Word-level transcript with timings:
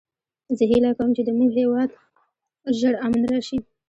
زه 0.57 0.63
هیله 0.71 0.91
کوم 0.97 1.09
چې 1.17 1.21
د 1.25 1.29
مونږ 1.37 1.51
هیواد 1.59 1.89
کې 1.95 2.03
ژر 2.79 2.93
امن 3.05 3.21
راشي 3.31 3.57